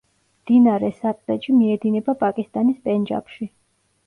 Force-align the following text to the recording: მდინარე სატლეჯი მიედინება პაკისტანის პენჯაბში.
მდინარე 0.43 0.87
სატლეჯი 1.01 1.55
მიედინება 1.57 2.17
პაკისტანის 2.25 2.81
პენჯაბში. 2.89 3.51